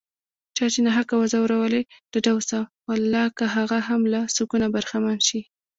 چا 0.55 0.65
چې 0.73 0.79
ناحقه 0.87 1.15
وځورولي، 1.17 1.81
ډاډه 2.11 2.31
اوسه 2.35 2.59
والله 2.87 3.25
که 3.37 3.45
هغه 3.55 3.77
هم 3.87 4.01
له 4.13 4.19
سکونه 4.35 4.67
برخمن 4.75 5.17
شي 5.27 5.41